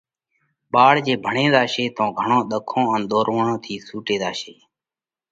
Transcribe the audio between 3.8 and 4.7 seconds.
سُوٽي زاشي۔